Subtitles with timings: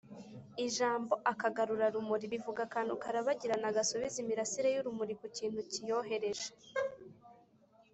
[0.65, 6.49] ijambo’’akagarura-rumuri’’bivuga akantu karabagirana gasubiza imirasire y’urumuri ku kintu kiyohereje